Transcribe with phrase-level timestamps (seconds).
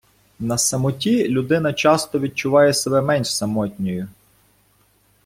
[0.39, 4.07] На самоті людина часто відчуває себе менш самотньою